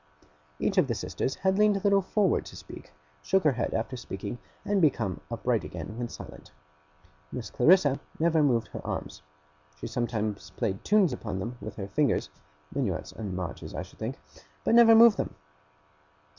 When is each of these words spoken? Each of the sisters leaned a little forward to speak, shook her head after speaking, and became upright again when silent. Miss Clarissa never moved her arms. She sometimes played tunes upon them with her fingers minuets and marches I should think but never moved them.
Each 0.57 0.79
of 0.79 0.87
the 0.87 0.95
sisters 0.95 1.37
leaned 1.45 1.77
a 1.77 1.79
little 1.81 2.01
forward 2.01 2.43
to 2.45 2.55
speak, 2.55 2.91
shook 3.21 3.43
her 3.43 3.51
head 3.51 3.71
after 3.75 3.95
speaking, 3.95 4.39
and 4.65 4.81
became 4.81 5.21
upright 5.29 5.63
again 5.63 5.95
when 5.95 6.09
silent. 6.09 6.49
Miss 7.31 7.51
Clarissa 7.51 7.99
never 8.17 8.41
moved 8.41 8.69
her 8.69 8.81
arms. 8.83 9.21
She 9.75 9.85
sometimes 9.85 10.49
played 10.57 10.83
tunes 10.83 11.13
upon 11.13 11.37
them 11.37 11.55
with 11.61 11.75
her 11.75 11.87
fingers 11.87 12.31
minuets 12.73 13.11
and 13.11 13.35
marches 13.35 13.75
I 13.75 13.83
should 13.83 13.99
think 13.99 14.17
but 14.63 14.73
never 14.73 14.95
moved 14.95 15.17
them. 15.17 15.35